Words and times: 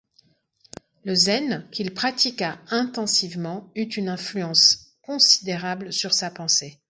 Le 1.03 1.13
zen, 1.13 1.69
qu'il 1.71 1.93
pratiqua 1.93 2.57
intensivement, 2.71 3.69
eut 3.75 3.83
une 3.87 4.09
influence 4.09 4.95
considérable 5.03 5.93
sur 5.93 6.11
sa 6.13 6.31
pensée. 6.31 6.79